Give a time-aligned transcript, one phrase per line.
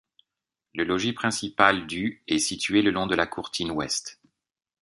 [0.73, 4.19] Le logis principal du est situé le long de la courtine ouest.